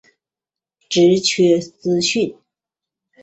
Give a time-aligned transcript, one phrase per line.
[0.89, 2.35] 职缺资讯